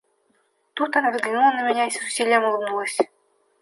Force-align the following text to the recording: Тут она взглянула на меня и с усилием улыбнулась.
Тут 0.73 0.95
она 0.95 1.11
взглянула 1.11 1.51
на 1.51 1.69
меня 1.69 1.85
и 1.85 1.91
с 1.91 1.97
усилием 2.01 2.43
улыбнулась. 2.43 2.97